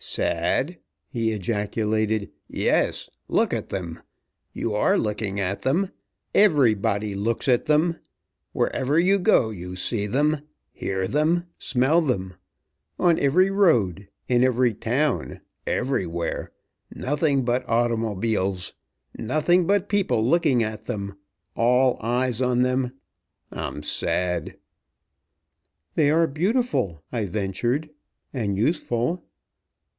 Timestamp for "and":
28.32-28.56